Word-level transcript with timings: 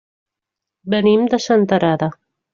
Venim 0.95 1.29
de 1.35 1.41
Senterada. 1.49 2.11